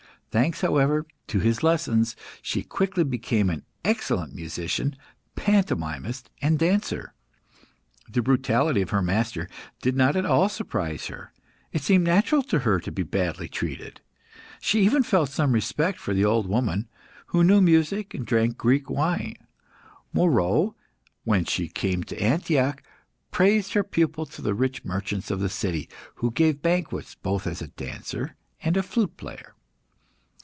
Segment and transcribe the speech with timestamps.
[0.33, 4.95] Thanks, however, to his lessons, she quickly became an excellent musician,
[5.35, 7.13] pantomimist, and dancer.
[8.09, 9.49] The brutality of her master
[9.81, 11.33] did not at all surprise her;
[11.73, 13.99] it seemed natural to her to be badly treated.
[14.61, 16.87] She even felt some respect for the old woman,
[17.25, 19.35] who knew music and drank Greek wine.
[20.13, 20.75] Moeroe,
[21.25, 22.81] when she came to Antioch,
[23.31, 27.61] praised her pupil to the rich merchants of the city who gave banquets, both as
[27.61, 29.55] a dancer and a flute player.